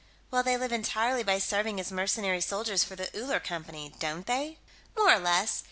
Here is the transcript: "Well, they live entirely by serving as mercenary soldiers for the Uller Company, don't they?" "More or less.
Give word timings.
"Well, 0.31 0.41
they 0.41 0.57
live 0.57 0.71
entirely 0.71 1.21
by 1.21 1.37
serving 1.37 1.79
as 1.79 1.91
mercenary 1.91 2.41
soldiers 2.41 2.83
for 2.83 2.95
the 2.95 3.15
Uller 3.15 3.39
Company, 3.39 3.93
don't 3.99 4.25
they?" 4.25 4.57
"More 4.97 5.13
or 5.13 5.19
less. 5.19 5.59